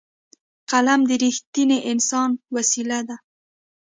قلم 0.69 1.01
د 1.09 1.11
رښتیني 1.23 1.79
انسان 1.91 2.29
وسېله 2.53 2.99
ده 3.07 3.17